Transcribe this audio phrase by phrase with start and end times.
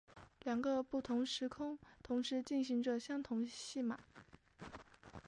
[0.43, 3.99] 两个不同的时空同时进行着相同的戏码。